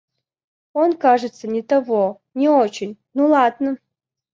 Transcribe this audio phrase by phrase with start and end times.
[0.73, 2.23] Он, кажется, не того…
[2.33, 2.97] не очень…
[3.13, 3.77] Ну ладно!